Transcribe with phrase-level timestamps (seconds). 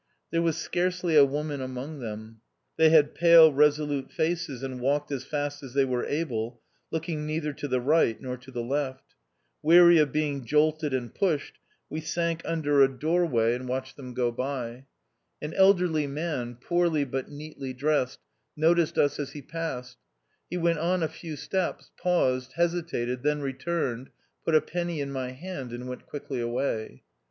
[0.31, 2.41] There was scarcely a woman among them.
[2.75, 7.53] They had pale resolute faces, and walked as fast as they were able, looking neither
[7.53, 9.13] to the right nor to the left.
[9.61, 13.33] Weary of being jolted and pushed, we sank under a door THE OUTCAST.
[13.33, 14.85] 193 vray and watched them go by.
[15.39, 18.21] An elderly man, poorly but neatly dressed,
[18.57, 19.99] noticed us as he passed;
[20.49, 24.09] he went on a few steps, paused, hesitated, then returned,
[24.43, 27.03] put a penny in my hand, and went quickly away.